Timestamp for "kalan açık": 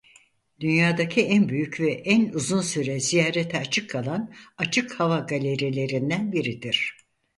3.89-4.93